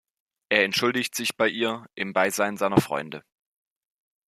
[0.49, 3.23] Er entschuldigt sich bei ihr im Beisein seiner Freunde.